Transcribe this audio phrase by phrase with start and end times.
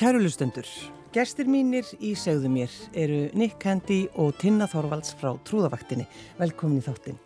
[0.00, 0.64] Kærulustendur,
[1.12, 6.06] gestir mínir í segðu mér eru Nick Handy og Tinna Þorvalds frá Trúðavaktinni.
[6.38, 7.18] Velkomin í þáttinn.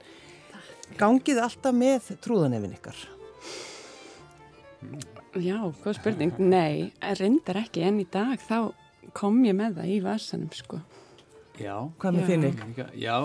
[0.98, 2.98] Gangið alltaf með trúðanefin ykkar?
[5.38, 6.34] Já, hvað spurning?
[6.42, 8.58] Nei, reyndar ekki en í dag þá
[9.14, 10.82] kom ég með það í vasanum sko.
[11.62, 11.76] Já.
[12.02, 12.82] Hvað með þinn Nick?
[12.98, 13.16] Já,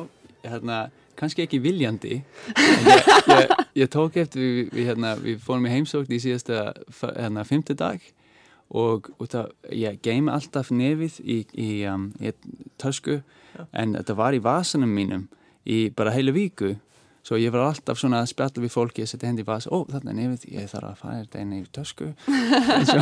[0.45, 0.79] hérna,
[1.17, 2.21] kannski ekki viljandi.
[2.53, 6.67] Ég, ég, ég tók eftir, við, við, hérna, við fórum í heimsókn í síðasta
[7.17, 8.11] hérna, fymti dag
[8.69, 12.33] og það, ég geimi alltaf nefið í, í, um, í
[12.81, 13.63] tösku Já.
[13.73, 15.25] en þetta var í vasanum mínum
[15.65, 16.75] í bara heilu viku.
[17.25, 19.83] Svo ég var alltaf svona að spjalla við fólki að setja hendi í vas ó
[19.89, 22.11] þarna er nefið, ég þarf að fara þetta inn í tösku.
[22.89, 23.01] Svo,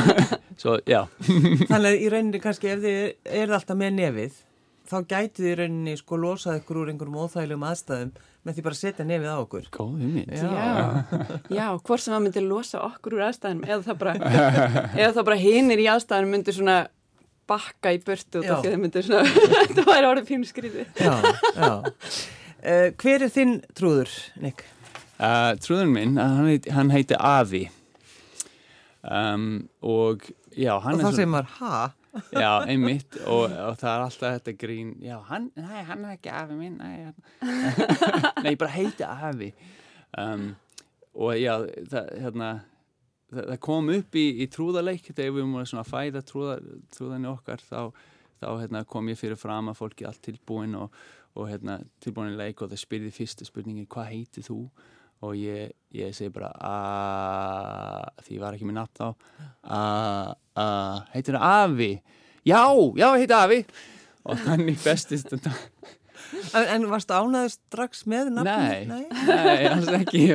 [0.57, 1.03] svo já.
[1.21, 2.99] Þannig að í rauninni kannski ef þið
[3.43, 4.39] er alltaf með nefið
[4.87, 8.11] þá gætið þið í rauninni sko losað ykkur úr einhverjum óþægilegum aðstæðum
[8.47, 9.65] með því bara setja nefið á okkur.
[9.75, 10.31] Góð hugmynd.
[10.31, 10.47] Já.
[10.47, 14.13] Já, já, hvort sem það myndi losa okkur úr aðstæðanum eða það bara,
[15.01, 16.77] eða það bara hinir í aðstæðanum myndi svona
[17.47, 19.23] bakka í burtu og það myndi svona,
[19.55, 20.87] þetta væri orðið fyrir skriði.
[20.99, 21.13] Já,
[21.55, 21.71] já.
[22.57, 24.65] Uh, hver er þinn trúður, Nick?
[25.17, 27.67] Uh, trúður minn, hann, heit, hann heiti Avi
[29.03, 31.07] um, og já, hann og er svo...
[31.07, 31.79] Og þá segir maður, ha?
[32.33, 36.31] Já, einmitt og, og það er alltaf þetta grín já, hann, nei, hann er ekki
[36.33, 37.11] afi minn nei,
[38.43, 39.51] nei ég bara heiti afi.
[40.17, 40.49] Um,
[41.17, 41.53] og já,
[41.91, 42.51] það, hérna,
[43.31, 47.31] það, það kom upp í, í trúðarleik þegar við vorum svona að fæða trúðar, trúðarni
[47.31, 47.81] okkar þá,
[48.41, 51.01] þá hérna, kom ég fyrir fram að fólki allt tilbúin og,
[51.37, 54.61] og hérna, tilbúin í leik og það spyrði fyrsta spurningi hvað heiti þú?
[55.25, 59.09] Og ég, ég segi bara að því ég var ekki með nafn á
[59.77, 61.91] að heitir það Avi
[62.47, 62.63] já,
[62.99, 63.61] já, heitir Avi
[64.27, 65.31] og þannig bestist
[66.57, 68.49] En, varst ánaður strax með nafn?
[68.49, 70.25] Nei, nei, alls ekki.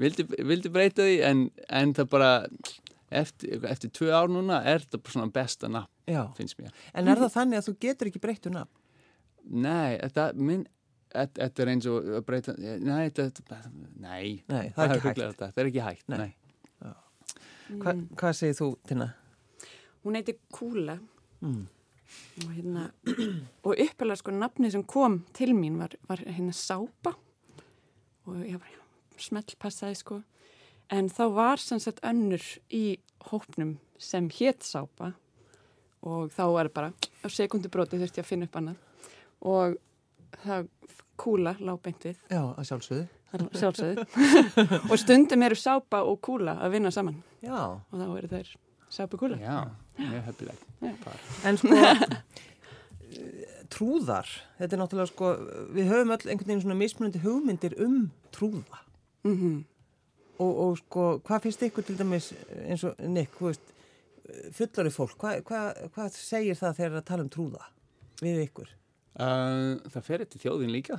[0.00, 2.30] Vildi, vildi breyta því en, en það bara
[3.12, 6.24] eftir, eftir tvö ár núna er það svona besta nafn, já.
[6.38, 6.72] finnst mér.
[6.96, 8.72] En er það þannig að þú getur ekki breyttu nafn?
[9.42, 10.66] Nei, þetta minn
[11.12, 13.58] Þetta er eins og að breyta Nei, þetta,
[14.00, 15.42] nei, nei það, er ekki hægt.
[15.42, 16.32] Það er ekki hægt, nei, nei.
[17.80, 19.08] Hva, Hvað segir þú, Tina?
[20.02, 20.98] Hún heiti Kúla.
[21.42, 21.62] Mm.
[22.44, 22.82] og hérna
[23.66, 27.14] og uppelar sko nafni sem kom til mín var, var hérna Sápa.
[28.28, 28.76] Og ég var
[29.18, 30.20] smellpassaði sko.
[30.92, 32.98] En þá var sannsagt önnur í
[33.30, 35.14] hópnum sem hétt Sápa.
[36.02, 36.92] Og þá var bara
[37.22, 38.78] á sekundubróti þurfti ég að finna upp annað.
[39.42, 39.76] Og
[40.44, 40.68] það
[41.22, 42.20] kúla lág beint við.
[42.30, 43.06] Já, að sjálfsögðu.
[43.56, 44.06] Sjálfsögðu.
[44.90, 47.18] og stundum eru sápa og kúla að vinna saman.
[47.44, 47.58] Já.
[47.78, 48.52] Og þá eru þeir
[48.92, 49.38] sápa kúla.
[49.40, 49.58] Já,
[50.00, 50.64] mjög höfðilegt.
[51.48, 51.80] En sko,
[53.72, 55.34] trúðar, þetta er náttúrulega sko,
[55.76, 58.82] við höfum öll einhvern veginn svona mismunandi hugmyndir um trúða.
[59.22, 59.58] Mm -hmm.
[60.38, 62.32] og, og sko, hvað finnst ykkur til dæmis
[62.66, 63.72] eins og Nick, þú veist,
[64.52, 65.60] fullari fólk, hvað hva,
[65.94, 67.68] hva segir það þegar það tala um trúða
[68.22, 68.68] við ykkur?
[69.12, 70.96] Uh, það fer eftir þjóðin líka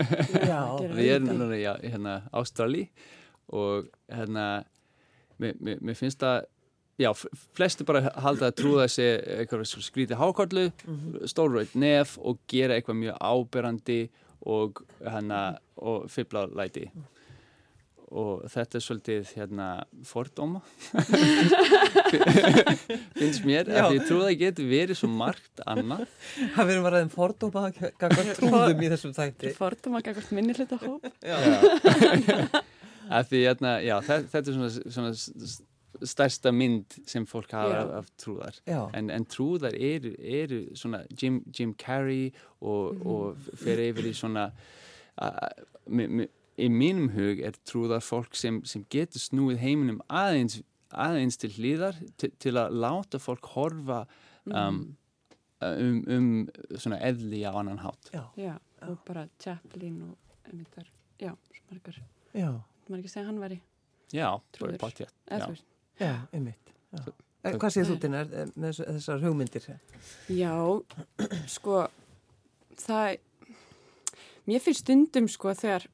[0.50, 2.88] Já, við erum núna í hérna, Ástrali
[3.54, 4.64] og hérna
[5.38, 6.40] mér, finnst það
[6.98, 7.12] já,
[7.54, 9.06] flesti bara halda að trúða þessi
[9.36, 11.30] eitthvað skríti hákallu mm -hmm.
[11.30, 14.00] stórröð nef og gera eitthvað mjög áberandi
[14.40, 17.04] og hérna og fybla læti mm.
[18.12, 19.66] Og þetta er svolítið hérna
[20.06, 20.60] fordóma.
[23.18, 23.82] Finnst mér Já.
[23.82, 26.04] að því trúða getur verið svo margt annað.
[26.56, 29.54] Það verður bara einn fordóma gangast trúðum í þessum þætti.
[29.58, 31.08] Fordóma gangast minni hluta hóp
[33.28, 35.10] því, hérna, já, þetta er svona, svona
[36.06, 38.54] stærsta mynd sem fólk hafa af, af trúðar.
[38.96, 42.30] En, en trúðar eru, eru svona Jim, Jim Carrey
[42.60, 43.02] og, mm.
[43.12, 43.24] og
[43.60, 45.50] fer yfir í svona uh,
[46.60, 50.60] í mínum hug er trúðar fólk sem, sem getur snúið heiminum aðeins
[50.92, 54.02] aðeins til hlýðar til, til að láta fólk horfa
[54.44, 54.82] um,
[55.64, 56.28] um, um
[56.76, 58.12] svona eðli á annan hátt.
[58.12, 60.88] Já, já og bara Chaplin og einmittar,
[61.20, 61.98] já, svo margar.
[62.34, 62.48] Já.
[62.82, 63.60] Þú margir segja hann var í
[64.12, 64.28] Já,
[64.58, 65.46] bara báttjætt Já,
[66.00, 66.72] já einmitt.
[66.92, 67.12] Já.
[67.42, 69.68] Eh, hvað séð þú til með þessar hugmyndir?
[70.28, 70.52] Já,
[71.56, 71.86] sko
[72.82, 73.16] það
[74.50, 75.86] mér finnst stundum sko þegar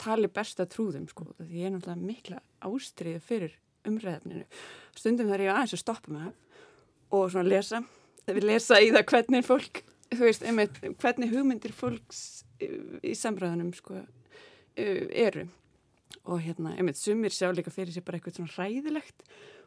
[0.00, 3.56] tali besta trúðum sko því ég er náttúrulega mikla ástriði fyrir
[3.86, 4.44] umræðafninu.
[4.96, 6.32] Stundum þarf ég aðeins að stoppa með það
[7.16, 7.82] og svona lesa,
[8.26, 12.22] við lesa í það hvernig fólk, þú veist, einmitt, hvernig hugmyndir fólks
[12.58, 14.00] í samræðanum sko
[14.76, 15.46] eru
[16.26, 19.22] og hérna, einmitt, sumir sjá líka fyrir sér bara eitthvað svona hræðilegt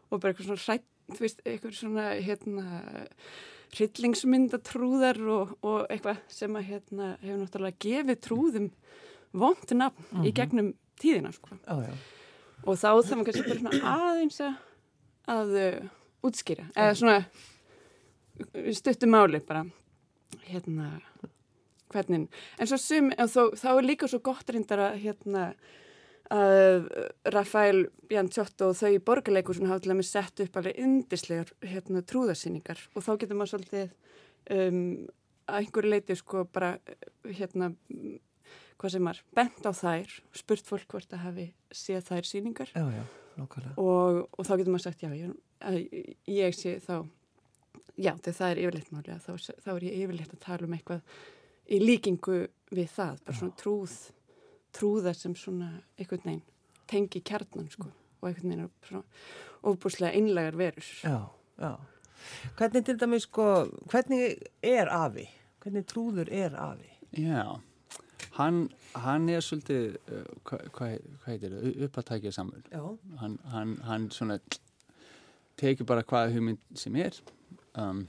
[0.10, 0.84] og bara eitthvað svona hræð,
[1.14, 2.82] þú veist, eitthvað svona hérna
[3.78, 8.70] hryllingsmyndatrúðar og, og eitthvað sem að hérna hefur náttúrulega gefið trúðum
[9.31, 10.26] vondt nafn mm -hmm.
[10.26, 10.36] í mhm.
[10.36, 11.58] gegnum tíðina sko.
[11.68, 11.84] Oh,
[12.66, 14.40] og þá þarf maður kannski bara svona aðeins
[15.30, 15.90] að uh,
[16.24, 17.26] útskýra eða svona
[18.74, 19.66] stuttum máli bara
[20.48, 21.02] hérna
[21.90, 22.28] hvernig,
[22.60, 25.54] en svo sum þó, þá er líka svo gott reyndar að hérna
[26.30, 26.90] að
[27.34, 32.04] Rafael Bianciotto og þau í borgarleikursun hafa til að með sett upp alveg indislegar hérna,
[32.06, 33.88] trúðarsýningar og þá getur maður svolítið
[34.54, 34.84] um,
[35.50, 36.75] að einhverju leiti sko bara
[37.25, 37.72] hérna
[38.80, 42.86] hvað sem er, bent á þær spurt fólk hvort að hafi séð þær síningar Já,
[42.96, 43.04] já,
[43.40, 43.74] nákvæmlega.
[43.78, 46.96] og, og þá getur maður sagt já, ég, ég sé þá
[48.00, 49.31] já, þegar það er yfirleitt máli þá,
[49.66, 51.20] þá er ég yfirleitt að tala um eitthvað
[51.70, 52.40] í líkingu
[52.74, 53.98] við það bara svona trúð
[54.78, 56.44] trúða sem svona einhvern veginn
[56.90, 59.04] tengi kjarnan sko og einhvern veginn er svona
[59.70, 61.18] ofbúslega einlegar verur Já,
[61.60, 61.74] já.
[62.60, 63.46] Hvernig til dæmis sko,
[63.92, 65.24] hvernig er afi?
[65.64, 66.90] Hvernig trúður er afi?
[67.16, 67.46] Já,
[68.39, 68.62] hann,
[68.97, 69.97] hann er svolítið,
[70.47, 72.63] hvað hva, hva heitir það, uppáttækja samur.
[73.21, 74.39] Hann, hann, hann svona
[75.59, 77.19] tekið bara hvaða hugmynd sem er,
[77.80, 78.06] um,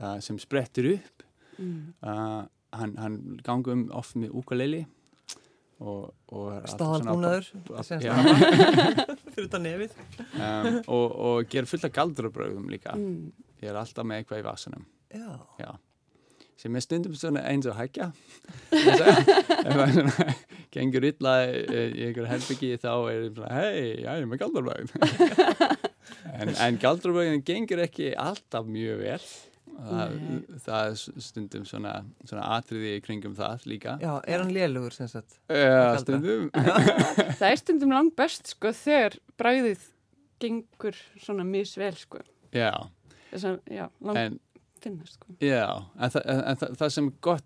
[0.00, 1.26] uh, sem sprettur upp.
[1.58, 1.76] mm.
[2.00, 2.40] Uh,
[2.78, 4.84] hann, hann gangi um oft með ukulele
[5.80, 7.48] og, og Staðalbúnaður,
[9.32, 9.94] fyrir þetta nefið.
[10.36, 12.94] um, og, og ger fullt af galdrabröðum líka.
[12.94, 13.32] Mm.
[13.60, 14.84] Ég er alltaf með eitthvað í vasanum.
[15.10, 15.30] Já.
[15.60, 15.70] Já.
[16.60, 18.10] Sem er stundum svona eins og hækja.
[18.76, 18.98] Ef
[19.64, 20.32] það svona
[20.74, 24.42] gengur illa í í einhver herbyggi þá er það svona, hei, já, ég er með
[24.42, 24.92] galdrabröð.
[26.40, 29.22] en, en galdrabröðin gengur ekki alltaf mjög vel.
[29.80, 30.18] Það,
[30.66, 31.94] það er stundum svona,
[32.28, 33.96] svona atriði í kringum það líka.
[34.02, 35.38] Já, er hann lélugur sem sagt?
[35.48, 36.50] Já, stundum.
[37.40, 39.88] það er stundum langt best sko þegar bræðið
[40.40, 42.20] gengur svona misvel sko
[42.52, 42.72] Já,
[43.30, 44.38] þess að, já, langt en
[44.84, 45.66] finnast sko Já,
[45.98, 47.44] en, þa en, en þa það sem er gott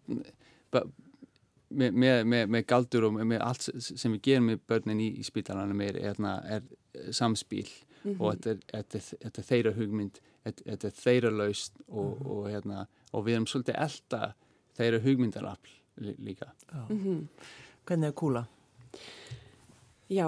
[1.74, 5.26] með, með, með, með galdur og með, allt sem við gerum með börnin í, í
[5.26, 6.20] spítalanum er, er,
[6.58, 7.66] er samspíl
[8.04, 8.18] Mhm.
[8.20, 12.18] og þetta er, þetta, er, þetta er þeirra hugmynd, þetta, þetta er þeirra laust og,
[12.28, 12.82] og, hérna,
[13.16, 14.18] og við erum svolítið elda
[14.76, 15.70] þeirra hugmyndarafl
[16.04, 16.50] lí, líka.
[16.68, 16.82] Já.
[16.92, 17.22] Mhm.
[17.88, 18.42] Hvernig er kúla?
[20.12, 20.26] Já,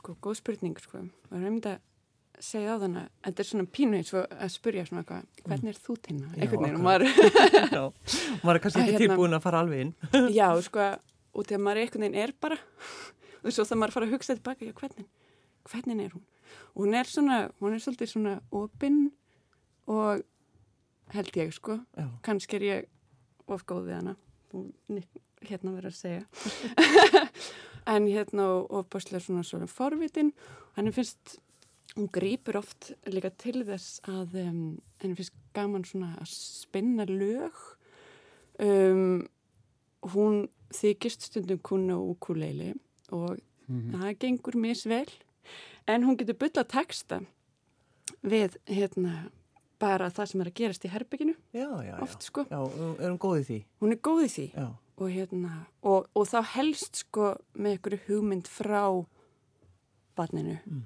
[0.00, 1.02] sko, góð spurning sko.
[1.30, 1.84] og ég myndi að
[2.44, 5.70] segja á þannig að þetta er svona pínu eins og að spurja svona eitthvað, hvernig
[5.72, 6.80] er þú veginn og akkurat.
[6.86, 7.04] maður,
[7.76, 7.82] Já.
[8.42, 9.92] Maður er kannski ekki hérna- tilbúin að fara alveg inn.
[10.38, 10.88] já, sko
[11.38, 12.58] og þegar maður einhvern veginn er bara
[13.44, 15.08] og svo það maður fara að hugsa tilbaka, já, hvernig
[15.68, 16.26] hvernig er hún?
[16.74, 19.00] Og hún er svona, hún er svolítið svona opinn
[19.88, 20.22] og
[21.12, 22.06] held ég, sko Já.
[22.24, 22.86] kannski er ég
[23.48, 24.14] of góð við hana
[25.48, 26.22] hérna verður að segja
[27.88, 30.32] en hérna og, báslega svona svona forvitin
[30.76, 31.38] hann finnst,
[31.96, 34.60] hún grýpur oft líka til þess að um,
[35.02, 37.56] henni finnst gaman svona að spinna lög.
[38.58, 39.26] Um,
[40.12, 42.74] hún þykist stundum kunna úkuleili
[43.14, 45.08] og það gengur misvel.
[45.88, 47.22] En hún getur bylla texta
[48.22, 49.30] við hérna
[49.80, 52.58] bara það sem er að gerast í herbygginu Já, já, oft sko, Já,
[52.98, 53.58] er hún góð í því?
[53.80, 54.46] hún er góð í því.
[54.98, 55.52] Og hérna
[55.86, 58.82] og, og þá helst sko með einhverju hugmynd frá
[60.18, 60.58] barninu.
[60.66, 60.82] Mm.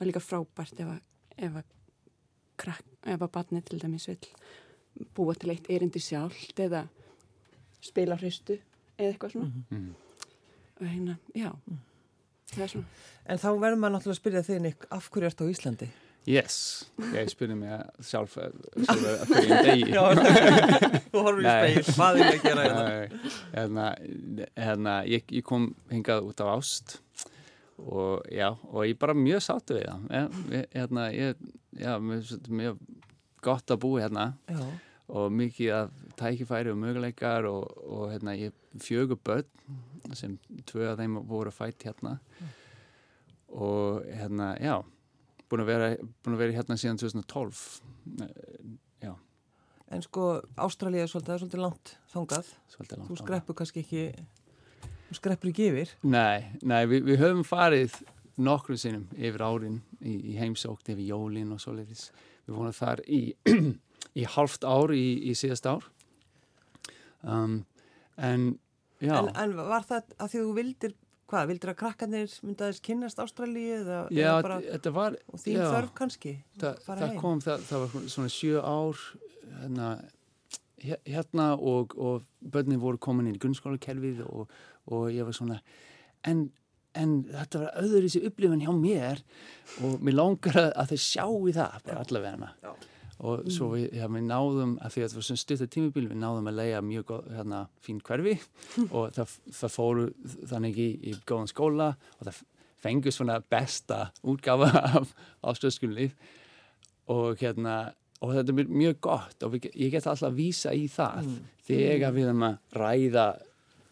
[0.00, 1.02] Er líka frábært ef að,
[1.48, 1.66] ef að,
[2.60, 4.18] krak, ef að barnið til dæmis vil
[5.16, 6.86] búa til eitt erindi sjálft eða
[7.84, 8.56] spila hristu
[8.96, 9.52] eða eitthvað svona.
[9.70, 9.94] Mhm.
[10.76, 11.50] og hérna, já.
[12.52, 12.86] Það er svona.
[13.26, 15.88] En þá verður maður náttúrulega að spyrja þig, Nick, af hverju ertu á Íslandi?
[16.26, 16.56] Yes,
[17.14, 18.56] ég spurði mig sjálf að
[19.30, 19.92] hverjum degi.
[21.12, 23.20] Þú horfir í speil, hvað er ég að gera hérna?
[23.54, 23.86] Hérna,
[24.58, 26.96] hérna, ég, ég kom hingað út á ást
[27.78, 30.34] og já, og ég bara mjög sáttu við það.
[30.54, 32.82] Ég, hérna, ég, já, þetta mjög
[33.44, 34.62] gott að búa hérna Já,
[35.06, 40.98] og mikið af tækifæri og möguleikar og, og hérna, ég fjögur börn sem tvö af
[41.00, 42.16] þeim voru fætt hérna
[43.56, 44.80] og hérna, já,
[45.50, 45.90] búin að vera,
[46.24, 47.60] búin að vera hérna síðan 2012.
[49.04, 49.12] Já,
[49.94, 50.26] en sko,
[50.58, 52.50] Ástralía er svolítið, er svolítið langt þangað.
[52.74, 53.10] svolítið langt.
[53.12, 54.02] Þú skreppur kannski ekki,
[55.08, 55.94] þú skreppur ekki yfir.
[56.06, 57.96] Nei, nei við, við höfum farið
[58.36, 62.10] nokkru sinnum yfir árin í, í heimsókn yfir jólin og svoleiðis.
[62.46, 63.22] Við vorum þar í,
[64.20, 65.88] í halvt ár í, í síðast ár.
[67.26, 67.64] Um,
[68.16, 68.54] en
[69.04, 70.92] En, en var það að því þú vildir,
[71.28, 74.58] hvað, vildir að krakkarnir myndaðis kynnast Ástralíu eða, já eða bara,
[74.96, 75.66] var, og þín já.
[75.74, 76.32] þörf kannski?
[76.62, 79.02] það, það kom, það, það var svona sjö ár
[79.58, 79.90] hérna,
[80.82, 84.52] hérna og, og börnin voru komin inn í grunnskólakerfið og,
[84.92, 85.60] og ég var svona,
[86.26, 86.48] en
[86.96, 89.22] en þetta var öðru þessi upplifin hjá mér
[89.84, 92.70] og mér langar að, að þau sjáu það bara allavega hana Já.
[93.30, 96.20] og svo við, já, við náðum að því að það var svona stuttar tímubíl við
[96.22, 98.36] náðum að leiða mjög góð, hérna, fín hverfi
[98.96, 100.08] og það, það fóru
[100.52, 102.42] þannig í, í góðan skóla og það
[102.86, 106.16] fengur svona besta útgafa af ástöðskunlíf
[107.12, 107.76] og hérna
[108.22, 111.30] og þetta er mjög gott og við, ég get alltaf að vísa í það
[111.68, 113.26] þegar við erum að ræða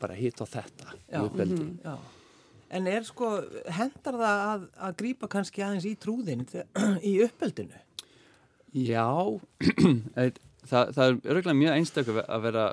[0.00, 1.18] bara hitt og þetta Já.
[1.84, 1.96] Já.
[2.74, 3.28] En er sko,
[3.70, 6.46] hendar það að, að grípa kannski aðeins í trúðin
[7.06, 7.78] í uppeldinu?
[8.74, 9.06] Já,
[10.66, 12.64] það, það er örgulega mjög einstaklega að vera,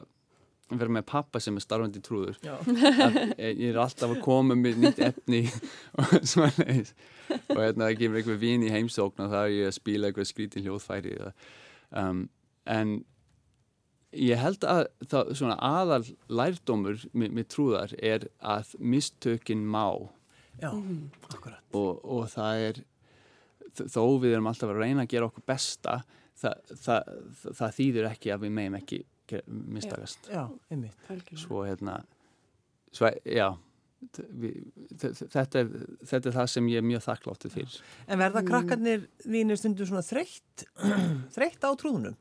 [0.80, 2.38] vera með pappa sem er starfandi trúður.
[2.48, 5.44] Að, ég er alltaf að koma með nýtt efni
[6.00, 6.78] og svona.
[7.52, 10.30] Og hérna það kemur einhver vin í heimsókn og það er ég að spila eitthvað
[10.32, 11.16] skrítin hljóðfæri.
[11.96, 12.26] Um,
[12.70, 12.96] en
[14.12, 20.10] ég held að það, svona aðal lærdómur með, með trúðar er að mistökin má
[20.60, 20.72] Já,
[21.32, 21.64] akkurat.
[21.74, 22.82] og, og það er
[23.88, 26.02] þó við erum alltaf að reyna að gera okkur besta
[26.42, 27.08] það, það,
[27.40, 29.00] það, það þýðir ekki að við meðum ekki
[29.48, 30.96] mistakast Já, einmitt.
[31.10, 31.42] algjörlega.
[31.46, 32.00] svo hérna
[32.92, 33.50] svo, já
[34.12, 35.68] þetta, er,
[36.10, 37.76] þetta er það sem ég er mjög þakkláttur fyrir
[38.08, 40.66] En verða krakkarnir þínir stundum svona þreytt,
[41.36, 42.18] þreytt á trúðunum?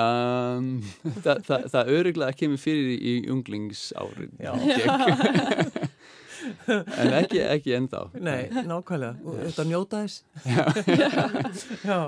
[0.00, 0.68] um,
[1.24, 4.52] það, það, það öruglega kemur fyrir í unglingsárin Já.
[6.70, 9.14] en ekki, ekki ennþá Nei, nákvæmlega.
[9.24, 10.22] Og þetta njóta þess.
[11.90, 12.00] Já.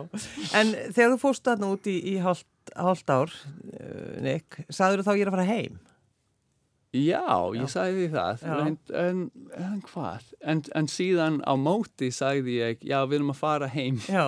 [0.58, 3.32] En þegar þú fórst þarna út í, í hálft, hálft ár,
[3.72, 5.80] uh, Nick, sagður þú þá ég er að fara heim?
[6.92, 7.22] Já,
[7.56, 7.70] ég Já.
[7.72, 9.20] sagði því það, en, en,
[9.56, 10.26] en hvað?
[10.44, 14.26] En, en síðan á móti sagði ég, já, við erum að fara heim Já.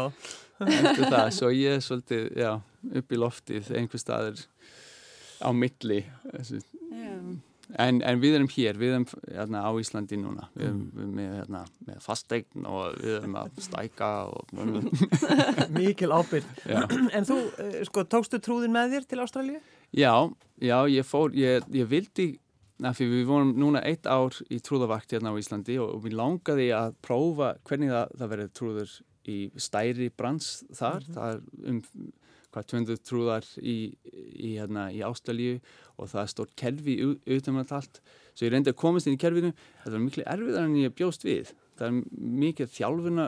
[0.64, 2.54] eftir það, svo ég er svolítið, já,
[3.02, 4.46] upp í loftið, einhver staður
[5.44, 6.00] á milli.
[6.30, 6.62] þessi.
[6.94, 7.12] Já.
[7.80, 11.16] En, en við erum hér, við erum hérna, á Íslandi núna, við erum við erum
[11.18, 14.54] með, hérna, með fastegn og við erum að stæka og,
[15.78, 16.52] Mikil ábyrg.
[17.16, 19.60] En þú, uh, sko, tókstu trúðin með þér til Ástralíu?
[19.94, 20.14] Já,
[20.62, 22.28] já, ég fór, ég, ég vildi,
[22.82, 26.18] na, fyrir við vorum núna eitt ár í trúðavakt hérna á Íslandi og, og við
[26.20, 31.80] langaði að prófa hvernig það, það verið trúður í stæri brans þar, það er um
[32.54, 35.58] hvað 200 trúðar í, í, hérna, í Ástralíu
[35.98, 38.00] og það er stórt kerfi utan með allt,
[38.34, 41.26] svo ég reyndi að komast inn í kerfinu, þetta var miklu erfiðar en ég bjóst
[41.26, 43.26] við, það er mikið þjálfuna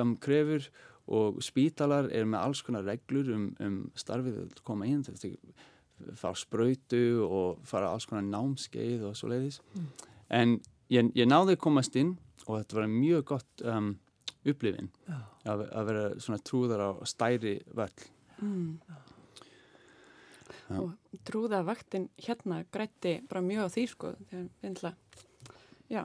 [0.00, 0.70] um, krefur
[1.12, 5.32] og spítalar er með alls konar reglur um, um starfið að koma inn, þetta
[6.18, 9.60] fá sprautu og fara alls konar námskeið og svo leiðis.
[10.32, 10.56] En
[10.92, 13.92] ég, ég náði að komast inn og þetta var mjög gott um,
[14.48, 15.18] upplifin Já.
[15.52, 18.08] að, að vera svona trúðar á stæri völl.
[18.42, 18.80] Mm.
[20.72, 24.92] Og trúðavaktin hérna grætti bara mjög á því sko þegar við ætla,
[25.92, 26.02] já,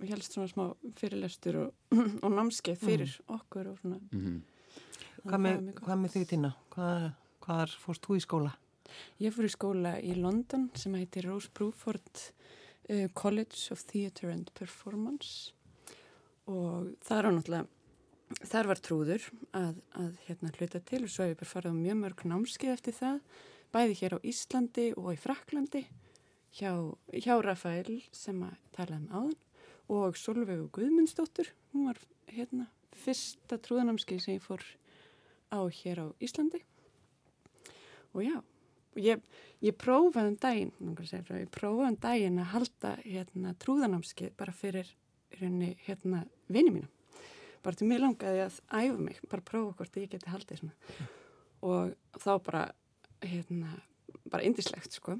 [0.00, 0.64] við helst svona smá
[1.00, 1.70] fyrirlestur og,
[2.24, 4.00] og námskeið fyrir okkur og svona.
[4.12, 4.40] Mm
[5.20, 6.50] Hvað með, hvað með þig, Tina?
[6.72, 7.02] Hvað,
[7.44, 8.52] hvar fórst þú í skóla?
[9.20, 12.22] Ég fór í skóla í London sem heitir Rose Bruford
[12.88, 15.52] uh, College of Theatre and Performance
[16.50, 17.68] og þar á náttúrulega,
[18.38, 19.24] þar var trúður
[19.56, 22.74] að, að hérna hluta til og svo hef ég bara farið á mjög mörg námskeið
[22.76, 23.20] eftir það,
[23.74, 25.82] bæði hér á Íslandi og í Fraklandi
[26.58, 26.72] hjá,
[27.10, 29.38] hjá Rafael sem að talaði um áðan
[29.90, 31.98] og Solveig Guðmundsdóttur, hún var
[32.30, 32.68] hérna
[33.02, 34.62] fyrsta trúðanámskeið sem ég fór
[35.50, 36.62] á hér á Íslandi
[38.14, 39.22] og já, og ég,
[39.62, 40.72] ég prófaði um daginn,
[41.02, 44.94] segja ég prófaði um daginn að halda hérna trúðanámskeið bara fyrir
[45.38, 46.88] hérna vini mínu.
[47.64, 51.08] Bara til mér langaði að æfa mig, bara prófa hvort ég geti haldið svona.
[51.66, 52.62] Og þá bara,
[53.24, 53.74] hérna,
[54.32, 55.18] bara indislegt, sko.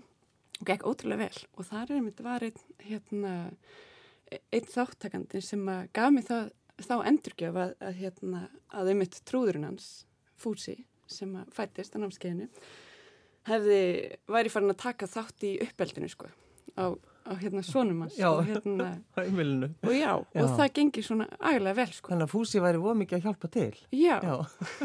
[0.60, 1.44] Og gekk ótrúlega vel.
[1.56, 3.34] Og þar er einmitt var einn, hérna,
[4.40, 9.90] einn þáttakandi sem gaf mér það, þá endurgjöf að, að hérna, að einmitt trúðurinn hans,
[10.40, 12.46] Fúsi, sem fættist á námskeiðinu,
[13.48, 13.80] hefði,
[14.30, 16.30] væri farin að taka þátt í uppeldinu sko
[16.76, 16.94] á,
[17.30, 18.88] á hérna sonum hans og hérna,
[19.86, 20.42] og já, Já.
[20.42, 23.50] og það gengi svona agalega vel sko, Þannig að Fúsi væri voð mikið að hjálpa
[23.54, 23.74] til.
[23.94, 24.34] já, Já.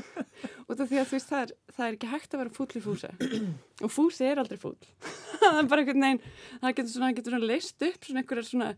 [0.68, 2.70] og það því að þú veist það er, það er ekki hægt að vera fúll
[2.80, 3.12] í fúsa
[3.86, 4.78] og fúsi er aldrei fúll.
[5.46, 6.22] Það er bara einhvern veginn,
[6.62, 8.70] það getur svona, svona leist upp svona einhverjar svona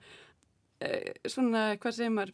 [0.83, 2.33] eh, svona, hvað segir maður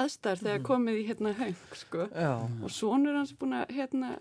[0.00, 2.30] aðstæður þegar komið í hérna haug sko, Já.
[2.64, 4.12] og sonur hans er búin að hérna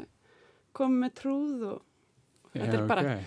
[0.78, 1.86] koma með trúð og
[2.50, 3.18] Þetta er bara-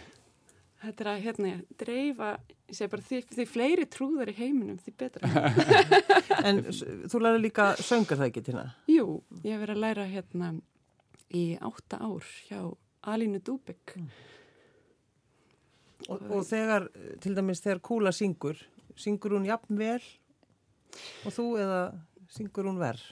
[0.82, 2.28] Þetta er að hérna, dreifa,
[2.66, 5.30] ég segi bara því, því fleiri trúðar í heiminum, því betra.
[6.48, 8.64] En þú læri líka söngar það ekki, Tina?
[8.90, 10.48] Jú, ég hef verið að læra hérna
[11.38, 12.60] í átta ár hjá
[13.12, 13.94] Alínu Dúbek.
[16.10, 16.88] Og, og þegar,
[17.22, 18.58] til dæmis, þegar Kúla syngur,
[18.98, 20.02] syngur hún jafn vel
[21.22, 21.82] og þú eða
[22.32, 23.04] syngur hún verð?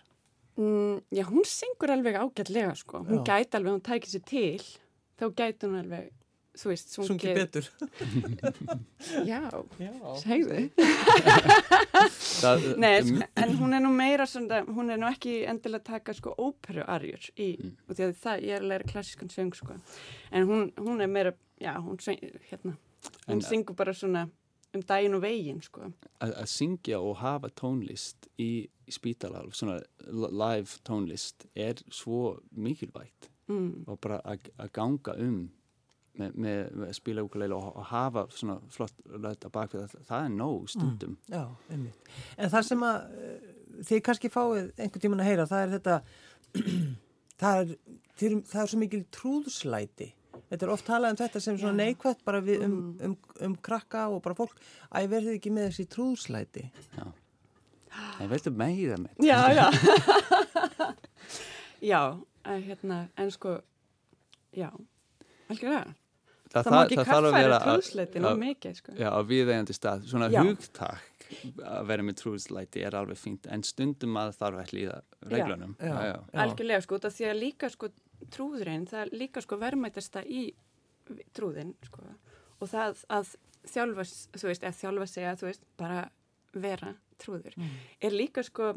[0.59, 3.05] Mm, já, hún syngur alveg ágætlega, sko.
[3.07, 3.29] Hún Já.
[3.31, 4.65] gæti alveg, hún tækir sér til,
[5.21, 6.11] þá gæti hún alveg
[6.61, 7.64] þú veist, Sungi sungið betur.
[9.31, 9.40] Já,
[9.81, 9.93] Já.
[10.21, 10.59] segðu
[12.81, 15.88] Nei, um, sko, en hún er nú meira svona, hún er nú ekki endilega að
[15.93, 17.73] taka sko óperuarjur í, Mm.
[17.88, 19.75] og því að það, ég er að læra klassískan söng sko,
[20.33, 22.76] en hún, hún er meira, já, hún söng, hérna,
[23.26, 24.29] hún En- syngur bara svona
[24.75, 25.93] um daginn og veginn sko.
[26.21, 32.38] að, að syngja og hafa tónlist í, í spítalar, svona li- live tónlist er svo
[32.57, 33.85] mikilvægt Mm.
[33.88, 35.50] og bara að, að ganga um
[36.21, 40.05] með, með, með að spila úkuleila og, og hafa svona flott löt að bakvið það,
[40.11, 42.12] það er nóg stundum Já, einmitt.
[42.37, 43.50] En það sem að eh,
[43.91, 45.99] þið kannski fáið einhvern tíman að heyra, það er þetta,
[47.43, 47.77] það er,
[48.21, 50.11] til, það er svo mikil trúðslæti.
[50.50, 51.79] Þetta er oft talað um þetta sem svona Já.
[51.87, 54.57] neikvætt bara við, um, um, um krakka og bara fólk.
[54.91, 56.65] Æ, verðið ekki með þessi trúðslæti.
[56.97, 57.05] Já.
[57.91, 59.67] Það verður meira með Já, já.
[61.93, 62.03] já,
[62.50, 63.57] en hérna, en sko,
[64.57, 64.69] já,
[65.50, 65.95] algjörlega.
[66.50, 68.92] Það, Það, má ekki það að kaffæra vera að- trúðsleitin og að- mikið, sko.
[68.99, 70.00] Já, á viðeigandi stað.
[70.11, 70.40] Svona Já.
[70.42, 71.02] hugtak
[71.62, 74.97] að vera með trúðslæti er alveg fínt en stundum að þarf að hlýða
[75.30, 75.76] reglunum.
[75.78, 75.87] Já.
[75.95, 76.16] Já, já.
[76.45, 77.88] Algjörlega, sko, út af því að líka, sko,
[78.35, 80.42] trúðurinn, það er líka, sko, verðmætasta í
[81.35, 82.02] trúðin, sko,
[82.61, 83.37] og það að
[83.71, 84.04] þjálfa,
[84.35, 86.11] þú veist, eða þjálfa segja, þú veist, bara
[86.54, 87.54] vera trúður,
[88.02, 88.73] er líka, sko,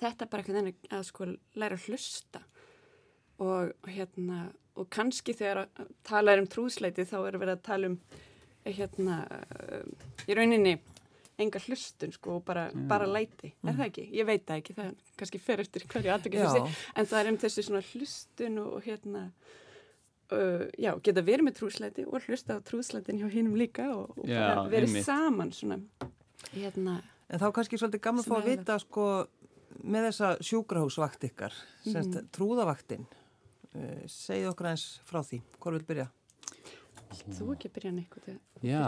[0.00, 2.42] þetta bara ekki þennig að, sko, læra að hlusta
[3.40, 7.98] og, hérna, og kannski þegar að tala um trúðsleiti þá er verið að tala um,
[8.64, 9.16] hérna,
[10.28, 10.76] í rauninni,
[11.40, 14.04] enga hlustun sko og bara, bara læti, er það ekki?
[14.12, 16.44] Ég veit það ekki, það er kannski fer eftir hverju aðtöki Já.
[16.52, 19.22] þessi, en það er um þessi svona hlustun og, og hérna
[20.32, 24.28] uh, já, geta verið með trúslæti og hlusta á trúslætin hjá hinnum líka og, og
[24.28, 25.08] Já, bara verið einmitt.
[25.08, 25.80] saman svona
[26.52, 26.98] hérna,
[27.30, 29.04] En þá kannski svolítið gaman að fá að er vita sko
[29.86, 31.54] með þessa sjúkrahúsvakt ykkar,
[31.86, 32.26] semst Mhm.
[33.70, 35.42] Uh, segið okkur eins frá því.
[35.62, 36.08] Hvor vil byrja?
[37.10, 38.16] þú ekki að byrja neitt
[38.62, 38.80] Já,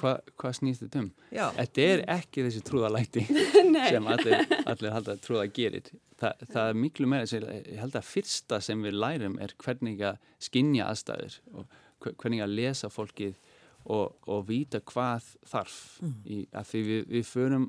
[0.00, 1.08] hvað hva snýst þetta um?
[1.30, 1.44] Já.
[1.58, 3.22] Þetta er ekki þessi trúðalæti
[3.92, 5.90] sem allir, allir halda að trúða gerir.
[6.18, 10.02] Þa, það er miklu meira, sem, ég held að fyrsta sem við lærum er hvernig
[10.10, 13.38] að skinja aðstæður og hve- hvernig að lesa fólkið
[13.84, 17.68] og, og vita hvað þarf í, að því við, við förum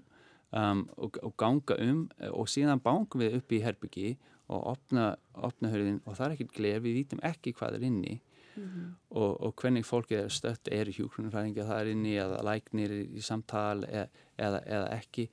[0.53, 4.15] um, og, og ganga um og síðan bángum við upp í herbyggi
[4.51, 8.19] og opna, opna hörðin og það er ekkert gler, við vítum ekki hvað er inni.
[8.53, 13.21] Og, og hvernig fólkið er stött er hjúkrunarfræðingar það er inni eða læknir í, í
[13.25, 14.03] samtal eða,
[14.37, 15.25] eða, eða ekki.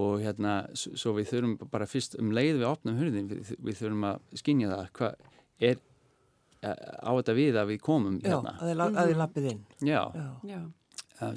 [0.00, 4.06] Og hérna svo við þurfum bara fyrst um leið við opnum hurðin við, við þurfum
[4.08, 5.26] að skinja það hvað
[5.68, 5.76] er
[6.62, 8.54] eh, á þetta við að við komum Já, hérna.
[8.62, 9.60] að þið lappið inn.
[9.84, 10.00] já,
[10.48, 10.60] Já.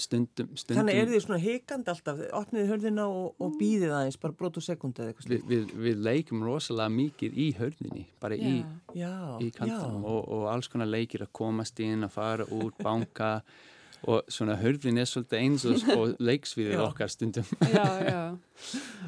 [0.02, 4.38] Stundum, stundum Þannig er þið svona hikandi alltaf, opnið hörðina og, og býðið aðeins, bara
[4.40, 5.52] brotu sekundi eða eitthvað við, slíkt.
[5.52, 8.56] við, við leikum rosalega mikið í hörðinni bara í,
[8.98, 10.10] já, í kantunum já.
[10.16, 13.32] og, og alls konar leikir að komast inn að fara út, banka
[14.12, 16.84] og svona hörðin er svolítið eins og, og leiksviðið Já.
[16.86, 17.48] okkar stundum.
[17.76, 18.22] Já, já.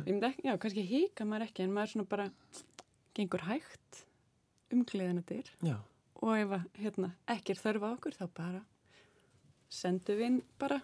[0.06, 2.30] Ég myndi ekki, já, kannski hika maður ekki en maður svona bara
[3.18, 4.02] gengur hægt
[4.74, 5.78] um gleðina dyr Já,
[6.22, 8.64] og ef að, hérna, ekki er þörfa okkur þá bara
[9.70, 10.82] sendum við inn bara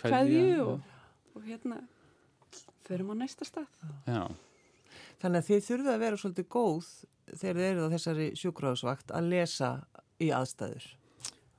[0.00, 0.88] kveðju og,
[1.34, 1.82] og hérna
[2.86, 3.68] förum á næsta stað
[4.06, 4.22] já,
[5.22, 6.90] þannig að þið þurfið að vera svolítið góð
[7.32, 9.70] þegar þið eruð á þessari sjúkrahúsvakt að lesa
[10.22, 10.86] í aðstæður.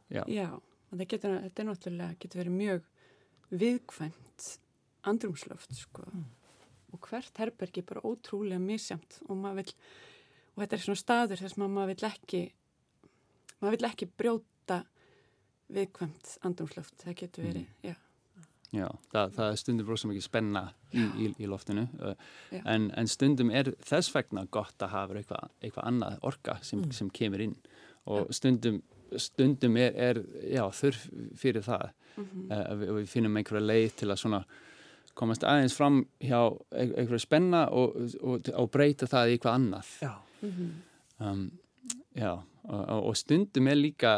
[0.10, 2.86] já, Já, og það getur, þetta er náttúrulega, getur verið mjög
[3.64, 4.48] viðkvæmt
[5.08, 6.06] andrumsloft, sko.
[6.96, 9.74] Og hvert herbergi er bara ótrúlega misjamt og maður vil,
[10.56, 12.44] og þetta er svona staður þess að maður vil ekki,
[13.60, 14.57] maður vil ekki brjóta
[15.74, 16.94] viðkvæmt andrumsloft.
[17.04, 17.96] Það getur verið, já.
[18.72, 20.62] já það, það er stundum rosa mikið spenna
[20.94, 21.88] í, í, í loftinu
[22.64, 26.92] en, en stundum er þess vegna gott að hafa eitthvað, eitthvað annað orka sem, Mm.
[26.94, 27.56] sem kemur inn.
[28.08, 28.82] Og stundum,
[29.20, 31.08] stundum er, er já, þurf
[31.40, 34.40] fyrir það Mm uh, við, við finnum einhverja leið til að svona
[35.14, 36.40] komast aðeins fram hjá
[36.74, 37.94] ein- einhverja spenna og,
[38.26, 39.92] og, og breyta það í eitthvað annað.
[40.02, 40.14] Já,
[41.20, 41.44] um,
[42.18, 42.32] já,
[42.68, 44.14] og, og- stundum er líka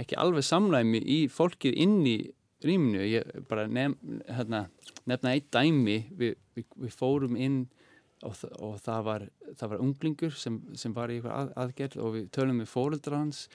[0.00, 2.18] ekki alveg samræmi í fólkið inn í
[2.64, 3.94] rýminu, ég bara nef,
[4.28, 4.66] hérna,
[5.08, 5.98] nefna eitt dæmi.
[6.16, 7.62] Við, við, við fórum inn
[8.22, 9.22] og, og það, var,
[9.56, 13.22] það var unglingur sem, sem var í eitthvað að, aðgerð og við tölum við fóreldra
[13.22, 13.46] hans.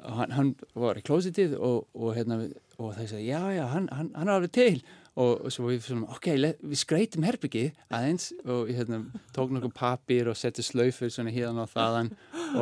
[0.00, 2.38] Og hann, hann var í klósitið og, og, hérna,
[2.78, 4.78] og það sagði, já, já, hann, hann, hann er alveg til
[5.20, 6.26] og svo við svona, ok,
[6.64, 9.02] við skreitum herbyggið aðeins og ég hérna,
[9.36, 12.08] tók nokkuð papir og setti slaufur svona hérna og þaðan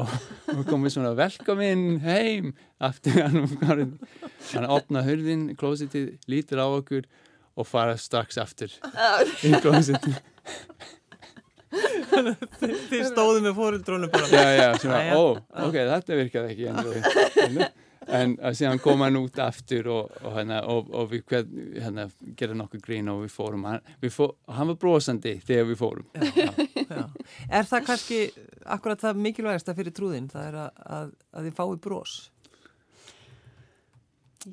[0.01, 0.15] og,
[0.57, 2.51] og komum svona velkomin heim!
[2.83, 3.93] Aftur hann, hann,
[4.51, 7.07] hann opna hurðin, klósitið, lítur á okkur
[7.55, 8.75] og fara strax aftur
[9.47, 10.19] í klósitið
[12.11, 14.27] Þið stóðu með fórildrónu bara.
[14.33, 17.61] já, já, svona, ó, ok, þetta virkaði ekki en,
[18.17, 22.05] en að síðan kom hann út aftur og, og, hérna, og, og við hvern, hérna,
[22.39, 24.25] gerðum nokkuð grín og við fórum hann, við fó,
[24.57, 26.51] hann var brosandi þegar við fórum já,
[26.91, 27.05] Já.
[27.55, 28.21] Er það kannski
[28.75, 30.27] akkurat það mikilvægasta fyrir trúðin?
[30.33, 32.15] Það er að, að, að þið fái brós.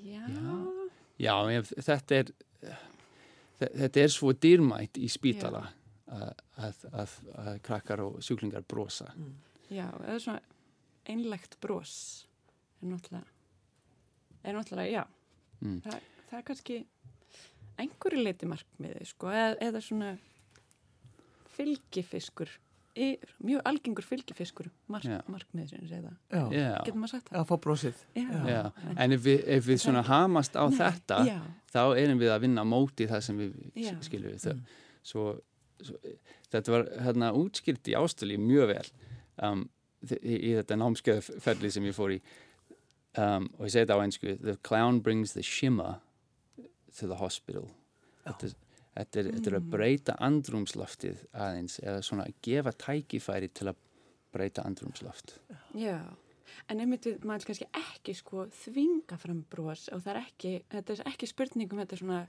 [0.03, 0.21] Já.
[1.23, 2.31] já ég, þetta er
[3.57, 5.63] þe- þetta er svo dýrmætt í spítala
[6.11, 7.15] að, að, að,
[7.45, 9.09] að krakkar og sjúklingar brosa
[9.71, 10.41] Já, eða svona
[11.07, 11.93] einlegt bros
[12.81, 13.25] er náttúrulega,
[14.47, 15.05] er náttúrulega, já,
[15.57, 15.79] Mm.
[15.81, 16.75] það, það er kannski
[17.81, 20.11] einhverju leiti markmiði, sko, eða, eða svona
[21.55, 22.49] fylgifiskur,
[22.97, 23.07] í,
[23.45, 25.19] mjög algengur fylgifiskur mark, Já.
[25.29, 26.15] markmiði sem segja það.
[26.33, 26.43] Já.
[26.57, 27.39] já, Getur maður sagt það?
[27.41, 28.03] Að fá brósið.
[28.17, 28.61] já.
[28.97, 31.37] en ef við, ef við svona hamast á Nei, þetta Já,
[31.73, 33.93] þá erum við að vinna móti það sem við Já.
[34.05, 34.57] skiljum við þau.
[35.07, 35.25] Svo,
[35.81, 35.97] svo,
[36.53, 38.85] þetta var hérna útskýrt í ástöli mjög vel
[39.45, 39.65] um,
[40.21, 42.21] í, í þetta námskeiðferli sem ég fór í
[43.21, 45.99] um, og ég segi þetta á einsku The clown brings the shimmer
[46.97, 47.67] to the hospital.
[48.25, 48.53] Þetta,
[48.97, 53.83] þetta, er, þetta er að breyta andrumsloftið aðeins eða svona að gefa tækifæri til að
[54.35, 55.37] breyta andrumsloft
[55.77, 55.99] já.
[56.71, 60.95] En einmitt við, maður kannski ekki sko þvinga fram bros og það er ekki, þetta
[60.95, 62.19] er ekki spurningum, þetta er svona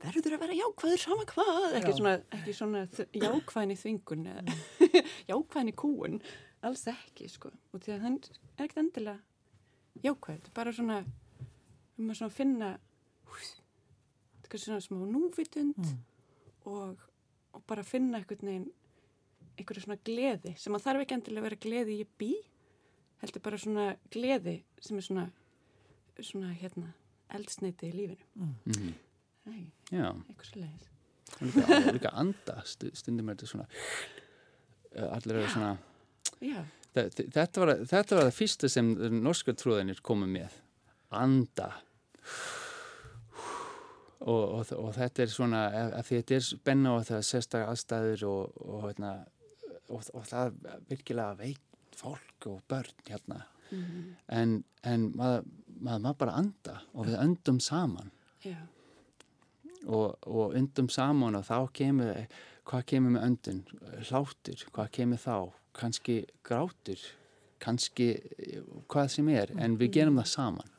[0.00, 4.58] verður að vera jákvæður sama hvað, ekki svona, ekki svona jákvæðin í þvingun eða
[5.32, 6.20] jákvæðin í kúun,
[6.64, 9.18] alls ekki sko, og því að hann er ekkert endilega
[10.04, 10.98] jákvæð, bara svona
[11.98, 12.68] um að svona finna
[14.42, 15.78] þetta er svona smá núvitund
[16.68, 17.00] og,
[17.54, 18.68] og bara finna einhvern veginn
[19.58, 22.30] einhverju svona gleði sem að þarf ekki endilega að vera gleði í bí
[23.22, 25.26] heldur bara svona gleði sem er svona
[26.18, 26.88] svona hérna
[27.30, 28.24] eldsneiti í lífinu.
[28.66, 28.94] Mm.
[29.48, 29.60] Nei,
[29.92, 30.88] Já, eitthvað svo leiðis
[31.38, 35.70] og líka, anda stu- stundum er þetta svona uh, allir eru svona
[36.42, 36.62] Já,
[36.94, 38.88] Þetta var, þetta var það fyrsta sem
[39.22, 40.56] norska trúðanir komu með.
[41.14, 41.68] Anda.
[44.18, 45.60] Og, og, og þetta er svona,
[46.00, 49.12] að þetta er spenna og það er sérstaklega aðstæður og, og, hérna,
[49.88, 53.44] og, og það virkilega veit fólk og börn hérna.
[54.32, 55.46] En, en maður,
[55.76, 58.08] maður má bara anda og við öndum saman
[59.84, 62.22] og, og öndum saman og þá kemur,
[62.68, 63.60] hvað kemur með öndun?
[64.08, 65.36] Hlátur, hvað kemur þá?
[65.78, 67.02] Kanski grátur,
[67.62, 68.08] kannski
[68.90, 70.70] hvað sem er, en við gerum það saman.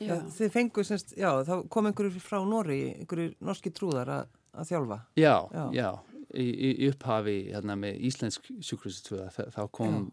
[0.00, 4.32] já, Já, þið fengu semst, já, þá kom einhverjur frá Nóri, einhverjur norski trúðar að,
[4.52, 4.98] að þjálfa.
[5.20, 5.64] Já, Já.
[5.78, 5.88] já,
[6.34, 6.44] Í,
[6.74, 10.08] í upphafi hérna, með íslensk sjúkrasistuða þá kom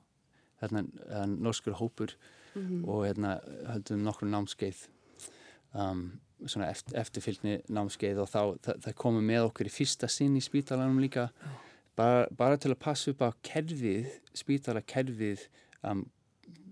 [0.61, 2.13] hérna, hérna, norskur hópur
[2.85, 3.39] og hérna
[3.71, 4.83] höldum nokkur námskeið
[5.73, 6.03] um,
[6.45, 10.99] eftir, eftirfylgni námskeið og þá það, það komum með okkur í fyrsta sinn í spítalanum
[11.03, 11.27] líka.
[11.99, 14.07] Bara, bara til að passa upp á kerfið,
[14.39, 15.43] spítalakerfið
[15.89, 16.05] um,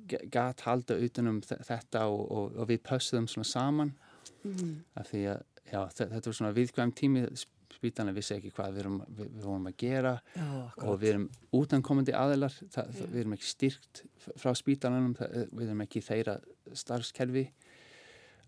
[0.09, 3.91] g- gat halda utanum þe- þetta og, og, og við pössuðum svona saman.
[4.95, 7.25] Af því að já, þe- þetta var svona viðkvæm tími.
[7.79, 10.47] Spítalinn vissi ekki hvað við, erum, við, við vorum að gera Já,
[10.89, 12.55] og við erum útankomandi aðilar.
[12.73, 14.01] Það, það, við erum ekki styrkt
[14.41, 15.13] frá spítalanum.
[15.19, 16.33] Það, við erum ekki þeirra
[16.81, 17.45] starfskerfi.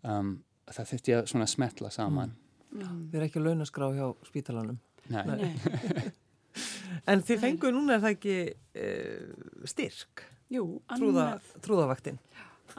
[0.04, 0.34] Um,
[0.78, 2.34] það þurfti að svona smetla saman
[2.72, 4.78] Við erum ekki að launaskrá hjá spítalanum.
[5.12, 5.24] Nei.
[5.28, 6.12] Nei.
[7.12, 12.18] En þið fengu núna er það ekki uh, styrk, Jú, trúða, annað, trúðavaktin.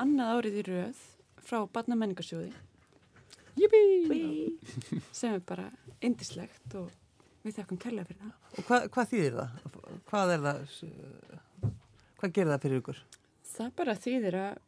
[0.00, 1.00] annað árið í röð
[1.42, 2.52] frá Barnamenningarsjóði
[5.12, 5.66] sem er bara
[6.05, 6.90] indislegt og
[7.44, 8.35] við þakkum kærlega fyrir það.
[8.59, 9.50] Og hva, hvað þýðir það?
[10.11, 11.72] Hvað er það, s-
[12.20, 13.00] hvað gerir það fyrir ykkur?
[13.52, 14.61] Það bara þýðir að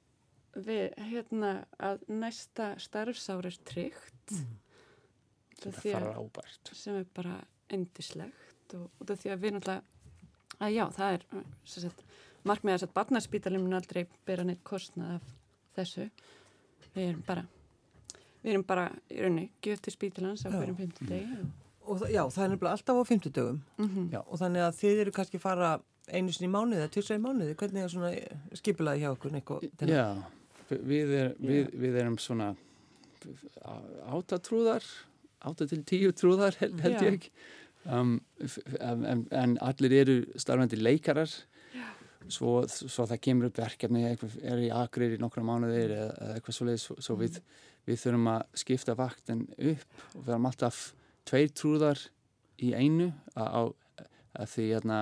[0.56, 4.34] við, hérna, að næsta starfsár er tryggt.
[5.60, 7.34] Þetta því að- fara ábært sem er bara
[7.70, 9.82] endislegt og af því að við náttúrulega
[10.60, 11.24] að já, það er
[11.64, 12.02] sem sagt,
[12.44, 15.22] markmið að barnaspítalinn mun aldrei bera neitt kostnað af
[15.76, 16.10] þessu.
[16.94, 17.46] Við erum bara
[18.44, 21.50] við erum bara í raunni gjöf til spítalans á hverjum fymtu degi og,
[21.84, 23.58] Og það, já, það er nefnilega alltaf á fimmtudögum.
[23.78, 24.20] Mm Já.
[24.26, 27.54] og þannig að þið eru kannski fara einu sinni í mánuði eða tvisra í mánuði.
[27.56, 28.12] Hvernig er svona
[28.56, 29.60] skipulaði hjá okkur, Nikko?
[29.84, 30.16] Já,
[30.70, 32.52] við, er, við, við erum svona
[34.10, 34.84] átatrúðar
[35.44, 37.10] átta til tíu trúðar held, held Já.
[37.10, 37.26] ég.
[37.84, 41.28] Um, f- f- en, en allir eru starfandi leikarar.
[42.32, 46.56] Svo, svo það kemur upp verkefni er í akrir í nokkra mánuðir eða, eða eitthvað
[46.56, 46.84] svoleiðis.
[46.88, 47.36] Svo, svo við,
[47.84, 50.78] við þurfum að skipta vaktin upp og við erum alltaf
[51.28, 52.00] tveir trúðar
[52.64, 55.00] í einu á að því hérna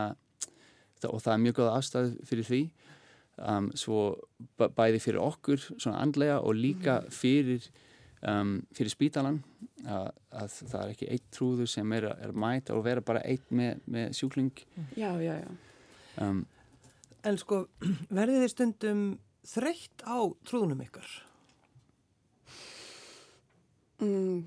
[1.07, 2.61] og það er mjög góð afstæð fyrir því
[3.39, 4.03] um, svo
[4.59, 7.65] bæði fyrir okkur svona andlega og líka fyrir
[8.29, 9.41] um, fyrir spítalan
[9.87, 13.23] að, að það er ekki eitt trúður sem er, er að mæta og vera bara
[13.27, 14.53] eitt með, með sjúkling
[14.97, 15.51] Já, já, já.
[16.23, 16.45] um,
[17.25, 17.65] En sko,
[18.19, 19.03] verðið þið stundum
[19.47, 21.07] þreytt á trúðunum ykkar?
[24.03, 24.41] Mm,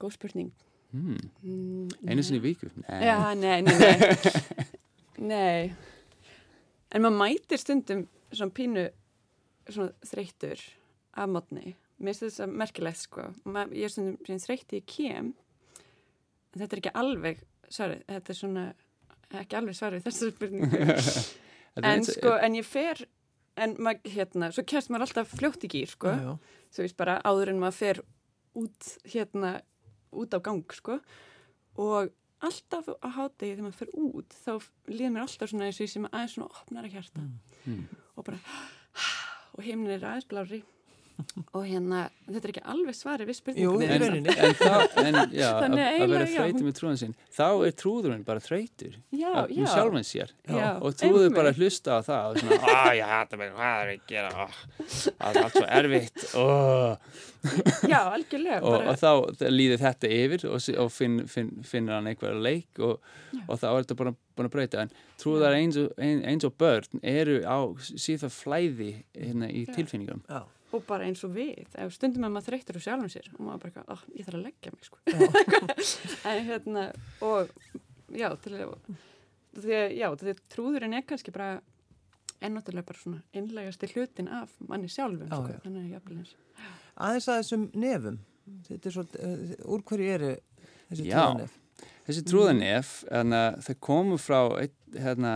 [0.00, 0.50] góð spurning.
[0.92, 3.04] hmm, Mm, einu sinni viku Nei.
[3.06, 3.96] Já, nei, nei, nei.
[5.32, 5.72] nei.
[6.92, 8.88] En maður mætir stundum svona pínu
[9.70, 10.62] svona þreyttur
[11.20, 11.74] af mótni.
[12.00, 13.26] Mér finnst þetta merkilegt sko.
[13.44, 15.32] Ma, ég er svona þreytti í kem.
[16.50, 18.04] En þetta er ekki alveg svarið.
[18.08, 18.66] Þetta er svona
[19.40, 20.84] ekki alveg svarið þessu spurningu.
[21.86, 22.98] En sko, en ég fer
[23.62, 26.14] en maður, hérna, svo kemst maður alltaf fljótt í gýr, sko.
[26.74, 28.00] Þú veist bara áður en maður fer
[28.58, 29.52] út, hérna,
[30.10, 30.98] út á gang, sko.
[31.80, 32.10] Og
[32.42, 34.52] alltaf á hátegi þegar maður fer út, þá
[34.90, 37.26] líður mér alltaf svona eins og ég sem aðeins svona opnar að hjarta.
[37.68, 37.82] Mm.
[38.20, 38.40] Og bara,
[39.56, 40.60] og heiminn er aðeins blári.
[41.52, 44.34] Og hérna, þetta er ekki alveg svarið við í en, rauninni.
[44.34, 44.54] en,
[45.04, 47.16] en já, að, Þannig að vera þreytur með trúðan sinn.
[47.36, 50.34] Þá er trúðurinn bara þreytur með sjálfan sér.
[50.48, 53.82] Já, og trúður bara að hlusta á það og svona, að ég hata mig, hvað
[53.82, 54.46] er ég að gera?
[55.10, 56.24] Það er allt svo erfitt.
[56.40, 57.18] Oh.
[57.88, 58.60] Já, algjörlega.
[58.68, 63.00] og, og þá líður þetta yfir og, og finn, finn, finnur hann einhverja leik og,
[63.46, 64.84] og þá er þetta bara búin að breyta.
[64.84, 69.72] En trúðar eins og, ein, eins og börn eru á síðan flæði hérna í Já.
[69.78, 70.24] tilfinningum.
[70.28, 70.44] Já.
[70.70, 73.62] Og bara eins og við ef stundum að maður þreytur úr sjálfum sér og maður
[73.66, 74.98] bara, oh, ég þarf að leggja mig sko.
[76.30, 76.84] en hérna
[77.26, 77.50] og
[78.14, 78.74] já, til að
[79.60, 81.60] því að, já, því að trúðurinn er kannski bara
[82.40, 85.52] ennáttúrulega bara svona innlegasti hlutin af manni sjálfum Já, sko.
[85.52, 85.58] já.
[85.64, 86.36] þannig að jafnvel eins
[87.00, 88.16] Aðeins að þessum nefum.
[88.66, 90.30] Þetta er svo, uh, úr hverju eru
[90.90, 91.20] þessi Já.
[91.20, 91.52] trúðanef?
[92.06, 95.32] Þessi trúðanef, hérna, það komu frá einn, hérna,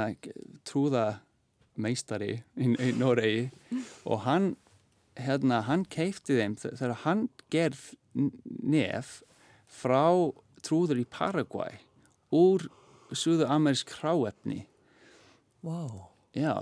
[0.69, 3.47] trúðameistari í, í Noregi
[4.05, 4.51] og hann,
[5.21, 7.83] hérna, hann keifti þeim þegar hann gerð
[8.15, 9.21] nef
[9.71, 10.07] frá
[10.65, 11.81] trúður í Paraguay
[12.35, 12.65] úr
[13.15, 14.65] suðu-amerísk hráefni.
[15.65, 15.85] Vá.
[16.35, 16.55] Já,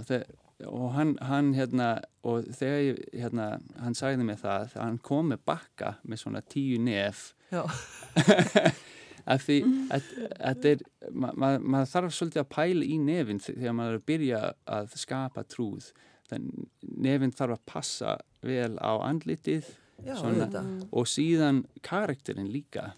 [0.68, 1.86] og hann, hann, hérna,
[2.28, 3.46] og þegar ég, hérna,
[3.82, 7.30] hann sagði mig það, hann kom með bakka með svona tíu nef
[9.32, 9.56] af því
[9.94, 10.06] að
[10.42, 10.84] þetta er
[11.14, 14.40] ma- ma- maður þarf svolítið að pæla í nefin þe- þegar maður er að byrja
[14.76, 15.90] að skapa trúð
[16.32, 19.70] þannig nefin þarf að passa vel á andlitið
[20.02, 20.48] Já, Svona.
[20.48, 20.62] þetta.
[20.98, 22.90] og síðan karakterinn líka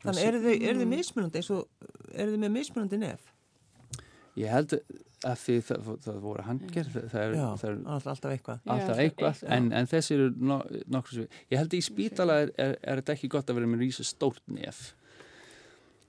[0.00, 3.24] Þannig eru þið, eru þið mismunandi eins og, eru þið með mismunandi nef?
[4.38, 4.76] ég held
[5.26, 8.60] að því það, það voru handgerð það, það er, Já, það er alltaf, alltaf eitthvað.
[8.72, 9.50] Alltaf eitthvað eitthvað.
[9.56, 10.56] en, en þessi eru no,
[10.94, 13.68] nokkur sem ég held að í spítala er, er, er þetta ekki gott að vera
[13.74, 14.80] með rísa stórt nef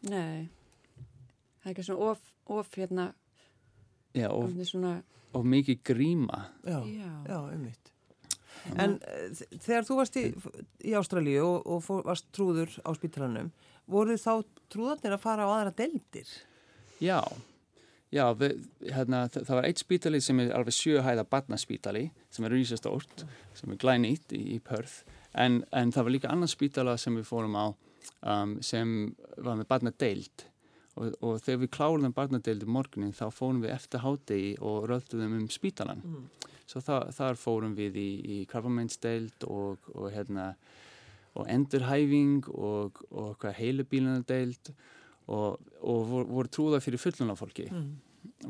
[0.07, 0.47] Nei,
[1.61, 2.21] það er ekki svona of,
[2.61, 3.09] of hérna
[4.15, 4.93] Já, of, svona,
[5.37, 6.41] og mikið gríma.
[6.67, 6.79] Já,
[7.27, 7.91] já, ummitt.
[8.77, 10.25] En þ- þegar þú varst í,
[10.85, 13.47] í Ástralíu og, og fór, varst trúður á spítalanum,
[13.89, 16.29] voru þá trúðarnir að fara á aðra deldir?
[17.01, 17.21] Já,
[18.13, 22.53] já við, hérna, það, það var eitt spítali sem er alveg sjöhæða barnaspítali sem er
[22.53, 23.25] rísastórt,
[23.57, 25.01] sem er glænýtt í, í Perth.
[25.33, 29.69] En, en það var líka annan spítala sem við fórum á um, sem var með
[29.71, 30.45] barnadeild
[30.99, 35.37] og, og þegar við kláruðum barnadeild um morgunin þá fórum við eftir hádegi og rölduðum
[35.39, 36.25] um spítalan Mm.
[36.71, 40.55] svo það, þar fórum við í, í krabbameinsdeild og, og hérna
[41.35, 44.73] og endurhæfing og, og hvað heilubílunadeild
[45.31, 47.95] og, og voru, voru trúða fyrir fullunafólki Mm.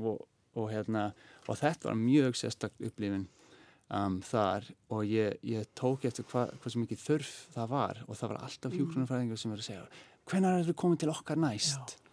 [0.01, 0.25] og,
[0.55, 1.11] og hérna
[1.47, 3.27] og þetta var mjög sérstakt upplifin
[3.93, 8.15] um, þar og ég, ég tók eftir hvað hva sem mikið þörf það var og
[8.17, 9.85] það var alltaf hjúkrunarfræðingar sem verið að segja
[10.31, 12.10] hvenær er þið komið til okkar næst já.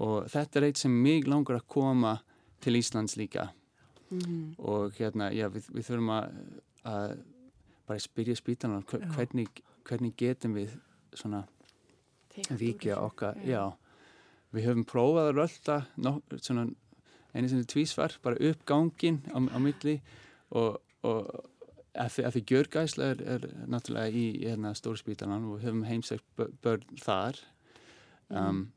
[0.00, 2.14] Og þetta er eitt sem mig langar að koma
[2.60, 3.48] til Íslands líka.
[4.10, 6.36] Mm og hérna, já, við, við þurfum að,
[6.86, 7.16] að
[7.88, 9.08] bara spyrja spítanar Já.
[9.16, 9.48] hvernig,
[9.84, 10.76] hvernig getum við
[11.14, 11.44] svona
[12.36, 12.94] þessu.
[13.02, 13.72] okkar, já.
[14.54, 16.68] Við höfum prófað að rölda nok, svona
[17.34, 20.00] einu sinni tvísvar, bara upp gangin á, á milli.
[20.50, 21.30] Og, og
[21.96, 26.52] að að því gjörgæsla er, er náttúrulega í, hérna stórspítalan og við höfum heimsækt bö-
[26.62, 27.38] börn þar.
[28.30, 28.72] Um,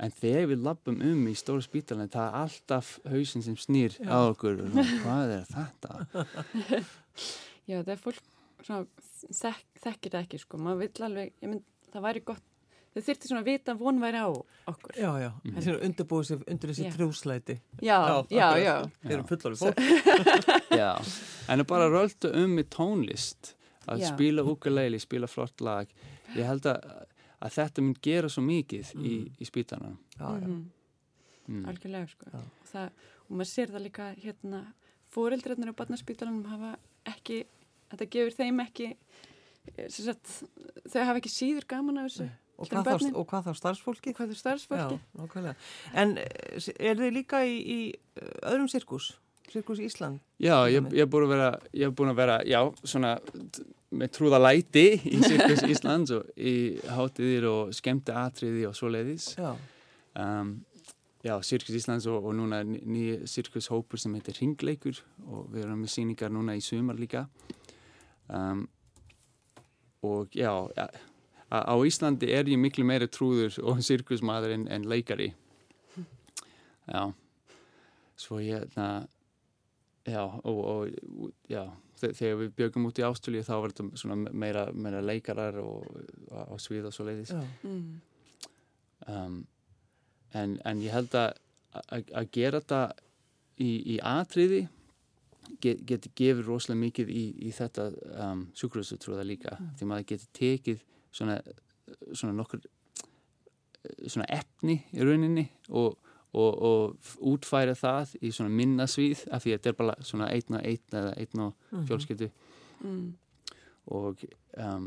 [0.00, 4.08] en þegar við lappum um í stóra spítalan það er alltaf hausinn sem snýr Já.
[4.08, 5.98] á okkur og hvað er þetta?
[7.70, 8.22] Já, það er fólk
[8.64, 8.84] svona,
[9.30, 10.60] þek, þekkir það ekki, sko.
[10.60, 12.46] Maður vill alveg, ég mynd, það væri gott,
[12.90, 14.28] þau þyrfti svona að vita að von væri á
[14.72, 14.96] okkur.
[14.98, 16.90] Já, já, þessi eru undirbúið sér undir þessi Já.
[16.96, 17.56] trúslæti.
[17.84, 17.98] Já,
[18.32, 18.74] já, já.
[19.04, 19.80] Þeir eru fullorðið fólk.
[20.80, 20.90] Já,
[21.50, 23.54] en að bara rölda um með tónlist
[23.90, 24.10] að Já.
[24.12, 25.88] spila ukulele, spila flott lag
[26.36, 26.84] ég held að,
[27.40, 30.46] að þetta mun gera svo mikið í, í spítanum Já, já.
[30.46, 30.60] Mhm.
[31.46, 31.64] mm.
[31.72, 32.30] Algjörlega, sko.
[32.36, 34.60] Og, það, og maður sér það líka, hérna,
[35.10, 36.74] fóreldrætnir á barnaspítalanum hafa
[37.10, 37.42] ekki,
[37.90, 38.92] þetta gefur þeim ekki
[39.88, 40.30] sem sagt,
[40.88, 43.52] þau hafa ekki síður gaman af þessu Og heldur en hvað, þá, og hvað þá
[43.56, 44.12] starfsfólki?
[44.16, 45.52] hvað þú starfsfólki Já, nákvæmlega.
[46.02, 47.78] En eh, er þið líka í, í
[48.20, 49.14] eh, öðrum sirkus?
[49.50, 50.20] Sirkus Ísland?
[50.40, 53.16] Já, ég, er búin að vera, ég er búin að vera, já, svona
[53.90, 56.54] með trúða læti í Sirkus Íslands og í
[56.86, 59.32] hátiðir og skemmti atriði og svoleiðis.
[59.40, 59.50] Já.
[60.20, 60.52] Um,
[61.26, 65.82] já, Sirkus Íslands og, og núna ný- nýja sirkushópur sem heitir Ringleikur og við erum
[65.84, 67.26] með síningar núna í sumar líka.
[68.30, 68.68] Um,
[70.06, 70.86] og já, ja,
[71.50, 75.32] á Íslandi er ég miklu meira trúður og sirkusmaður en, en leikari.
[76.90, 77.02] Já,
[78.18, 78.86] svo ég, na,
[80.08, 81.66] Já, og, og já,
[82.00, 85.84] þe- þegar við bjögum út í Ástralíu þá var þetta svona meira, meira leikarar og
[86.32, 87.34] á svið og svo leiðis.
[87.62, 88.00] Mm.
[89.10, 89.36] Um,
[90.32, 91.36] en, en ég held að
[91.70, 92.80] að gera þetta
[93.62, 94.64] í, í atriði
[95.62, 97.84] get, geti gefið rosalega mikið í, í þetta
[98.24, 99.54] um, sjúkrúsutrúða líka.
[99.78, 100.82] Því maður geti tekið
[101.14, 101.36] svona,
[102.10, 102.64] svona nokkur
[104.06, 105.94] svona efni í rauninni og
[106.32, 110.28] og, og útfæra það í svona minna svið af því að þetta er bara svona
[110.30, 112.30] einn og einn eða einn og fjölskyldu
[112.80, 113.08] Mm.
[113.92, 114.22] og
[114.56, 114.84] um,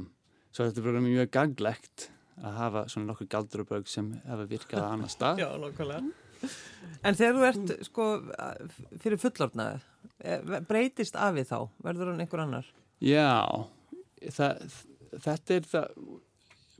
[0.49, 2.07] svo er þetta bara mjög ganglegt
[2.41, 6.01] að hafa svona nokkur galdurabögg sem hafa virkað á annar stað Já, nákvæmlega.
[7.05, 8.07] En þegar þú ert, sko,
[9.03, 9.83] fyrir fullorðnaði,
[10.67, 11.59] breytist afið þá?
[11.85, 12.71] Verður hann einhver annar?
[12.99, 13.29] Já,
[14.39, 14.65] það,
[15.27, 16.01] þetta er það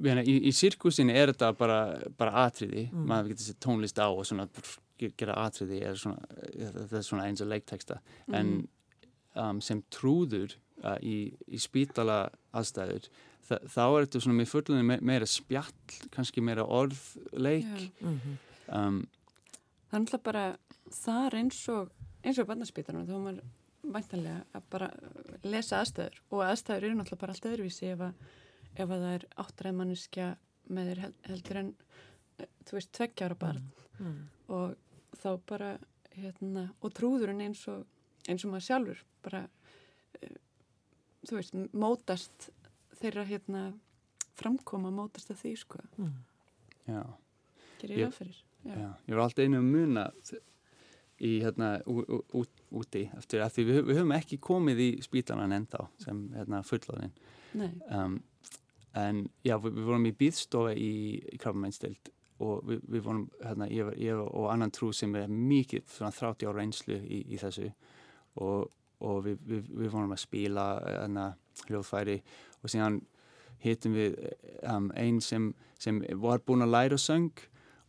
[0.01, 1.79] í, í sirkusinni er þetta bara,
[2.17, 4.47] bara atriði, maður getur sér tónlist á og svona
[4.97, 7.99] gera atriði er svona, það er svona eins og leikteksta
[8.33, 8.53] en
[9.35, 13.09] um, sem trúður uh, í, í spítala aðstæður
[13.43, 17.89] þa þá er þetta svona með fullunni me meira spjall, kannski meira orðleik.
[17.99, 18.37] Mm
[18.73, 19.03] um,
[19.89, 20.45] það er náttúrulega bara
[20.93, 21.91] þar eins og
[22.23, 23.43] eins og barnaspítanum þá er maður
[23.93, 24.87] væntanlega að bara
[25.43, 26.21] lesa aðstæður.
[26.31, 28.13] Og aðstæður eru náttúrulega bara allt öðruvísi ef að,
[28.75, 30.27] ef að það er áttræð manneskja
[30.73, 31.71] með þér hel- heldur en
[32.39, 33.65] eh, þú veist tveggjára barn.
[33.99, 34.21] Mm.
[34.49, 34.75] og
[35.21, 35.67] þá bara
[36.17, 37.83] hérna, og trúðurinn eins og
[38.27, 40.37] eins og maður sjálfur bara uh,
[41.29, 42.47] þú veist, mótast
[42.99, 43.61] þeirra hérna
[44.39, 45.79] framkoma mótast að því sko.
[46.89, 47.03] Já.
[47.83, 48.41] Gerir Ég-.
[48.63, 50.07] Já, ég var alltaf einu að muna
[51.23, 54.89] í hérna ú- ú- út, úti eftir að því við, við höfum ekki komið í
[55.05, 57.11] spítalan ennþá sem hérna fullóðin
[57.59, 58.17] Nei, um,
[58.99, 60.93] en já, við, við vorum í býðstofa í,
[61.33, 62.11] í krabbameinstild
[62.43, 66.49] og við, við vorum hérna, ég, ég og annan trú sem er mikið svona 30
[66.49, 67.69] ára reynslu í, í þessu
[68.41, 68.69] og,
[69.03, 71.31] og við, við, vorum að spila hérna,
[71.67, 72.19] hljóðfæri
[72.61, 73.01] og síðan
[73.63, 74.17] hittum við
[74.67, 77.31] um, einn sem, sem var búinn að læra söng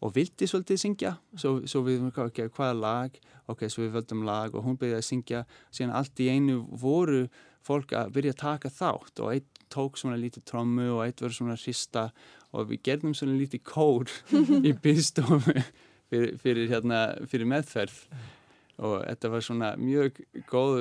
[0.05, 1.15] og vildi svolítið syngja.
[1.41, 3.19] Svo, svo við vorum ok, hvaða lag?
[3.51, 5.43] Ok, svo við völdum lag og hún byrjaði að syngja.
[5.73, 7.25] Síðan allt í einu voru
[7.65, 11.37] fólk að byrja að taka þátt og einn tók svona lítið trommu og einn verið
[11.41, 12.07] svona hrista
[12.55, 14.11] og við gerðum svona lítið kór
[14.63, 15.41] í byggstofu
[16.11, 17.99] fyrir, fyrir, hérna, fyrir meðferð
[18.85, 20.17] og þetta var svona mjög
[20.51, 20.79] góð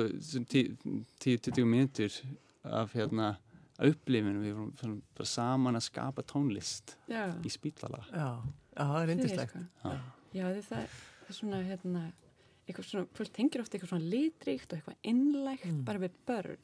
[0.54, 2.14] 10-20 minútur
[2.64, 3.34] af hérna
[3.82, 8.28] upplifinu, við vorum svona bara saman að skapa tónlist já, í spýtlala Já,
[8.74, 9.54] já, það er indislegt.
[9.54, 9.64] Sko.
[9.82, 9.96] Já.
[10.34, 10.94] Já, það,
[11.28, 12.02] er svona, hérna,
[12.68, 15.82] eitthvað svona, fólk tengir ofta eitthvað svona litríkt og eitthvað innlægt Mm.
[15.86, 16.58] bara við börn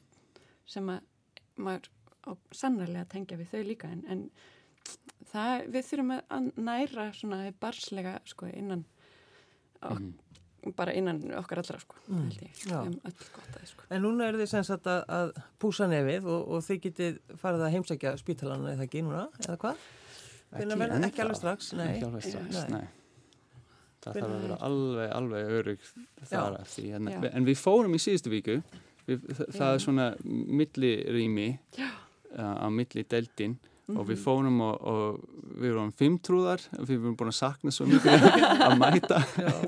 [0.71, 1.01] sem að
[1.59, 1.89] maður
[2.27, 4.29] á sannarlega að tengja við þau líka en, en
[5.31, 8.85] það, við þurfum að- næra svona barslega sko innan
[9.81, 10.75] ok, Mhm.
[10.75, 13.83] bara innan okkar allra sko, Mm, held ég, um öll gott að sko.
[13.89, 17.65] En núna er þið sem sagt að, að púsa nefið og, og þið getið farið
[17.65, 19.77] að heimsækja spítalan eða ekki núna, eða hvað?
[20.51, 21.87] Verður- ekki alveg strax, nei.
[21.95, 22.69] ekki alveg strax, Nei.
[22.77, 22.87] nei,
[24.01, 25.79] það þarf að vera er- alveg, alveg örug
[26.29, 27.29] þar eftir en, Já.
[27.33, 28.61] en við fórum í síðustu viku
[29.07, 29.73] við, það, það Já.
[29.73, 31.89] er svona millirými Já.
[32.37, 33.57] Uh, á milli deildin
[33.91, 34.07] og Mhm.
[34.07, 35.23] við fórum og, og
[35.59, 38.23] við vorum fimmtrúðar við vorum búin að sakna svo mikið
[38.67, 39.17] að mæta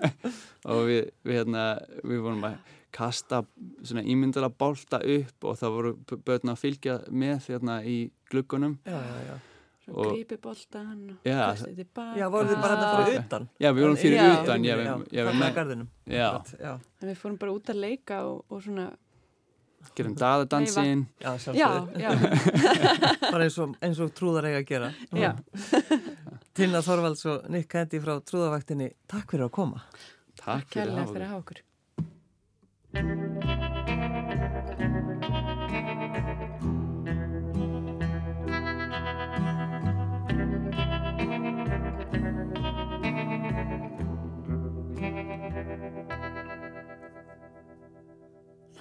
[0.71, 1.63] og við, við, hérna,
[2.07, 2.55] við vorum að
[2.93, 3.41] kasta
[3.83, 5.91] svona ímyndala bólta upp og það voru
[6.23, 7.97] börn að fylgja með hérna í
[8.31, 9.35] gluggunum Já, já, já.
[9.83, 11.39] Svo Og- grípi boltan og Já.
[11.51, 13.03] kastið tilbaka Já, voruð þið bara þetta Ah.
[13.03, 13.47] fyrir utan?
[13.59, 15.87] já, við vorum fyrir Já, utan já, ég, já, þarna í með, garðinum.
[16.07, 16.29] já,
[16.61, 16.73] já.
[17.01, 18.85] en við fórum bara út að leika og, og svona
[19.97, 21.69] gerum daðadansinn Já, já,
[21.99, 22.11] já,
[23.33, 24.89] Bara eins og, eins og trúðar eiga að gera.
[25.13, 25.31] já,
[26.57, 29.79] Tina Þorvalds og Nick Candy frá Trúðavaktinni, takk fyrir að koma.
[30.39, 31.59] takk fyrir að hafa okkur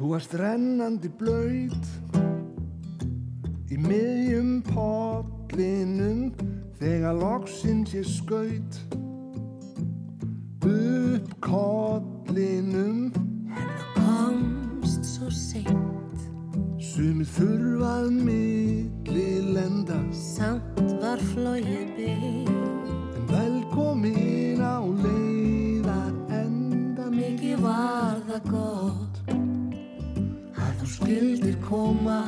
[0.02, 1.84] Þú ert rennandi blöyt
[3.70, 6.32] í miðjum potlinum
[6.80, 8.80] þegar loksins ég skaut
[10.66, 13.14] upp kollinum.
[13.94, 16.26] Komst svo seint.
[16.82, 28.18] Sumir þurfað milli lenda Samt var flóið bein En velkomin á leiðar enda Mikið var
[28.26, 29.12] það gott.
[29.12, 29.21] þú
[30.92, 32.20] skildir koma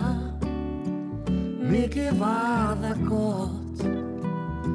[1.64, 3.82] Mikið var það gott.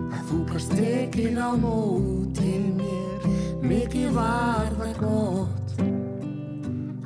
[0.10, 3.28] Að þú gast tekið á móti mér
[3.66, 5.74] Mikið var það gott.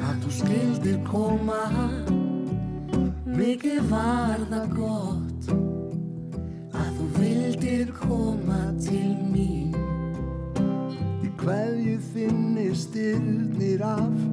[0.03, 1.61] Að þú skildir koma
[3.27, 5.49] Mikið var það gott.
[6.73, 9.75] Að þú vildir koma til mín.
[11.23, 14.32] Í hverju þinni styrnir af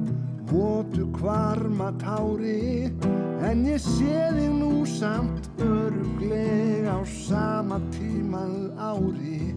[0.51, 2.91] votu kvarma tári
[3.47, 9.55] en ég sé þig nú samt öruglega á sama tímað ári.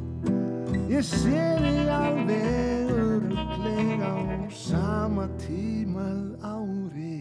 [0.87, 7.19] Ég sé þig alveg öruglega á sama tímað ári.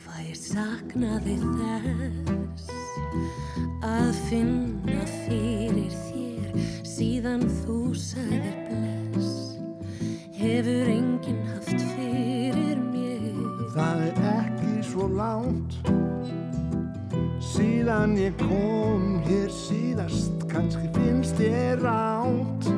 [0.00, 2.72] Hvað ég saknaði þess
[3.84, 6.64] að finna fyrir þér
[6.96, 8.67] síðan þú sagðir
[10.38, 13.38] hefur enginn haft fyrir mér.
[13.74, 15.78] Það er ekki svo langt
[17.42, 20.46] síðan ég kom hér síðast.
[20.48, 22.70] Kannski finnst ég ránt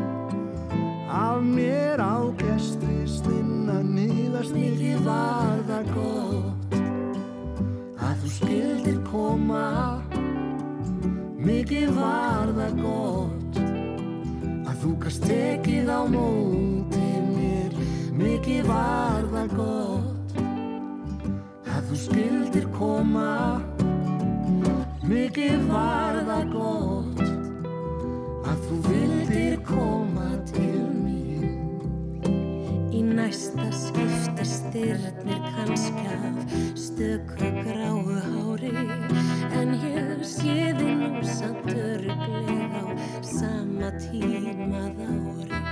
[1.10, 6.78] af mér á gestristina nýðast mikið var það gott
[8.00, 10.00] að þú skildir koma.
[11.40, 13.64] Mikið var það gott
[14.64, 16.79] að þú gast tekið á mér
[18.20, 20.34] mikið var það gott
[21.70, 23.30] að þú skildir koma
[25.08, 27.22] mikið var það gott
[28.50, 31.48] að þú vildir koma til mín
[32.92, 36.54] Í næsta skipti styrnir kannski af
[36.84, 38.74] stöku gráu hári
[39.56, 45.69] en ég sé þið nú samt öruglega á sama tímað ári.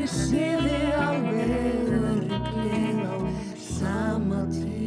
[0.00, 3.18] Ég sé þig alveg Öruglega á
[3.58, 4.83] sama tímað